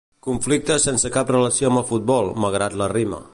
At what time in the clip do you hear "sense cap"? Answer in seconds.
0.85-1.31